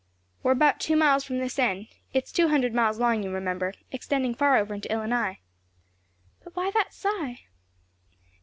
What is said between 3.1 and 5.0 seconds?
you remember, extending far over into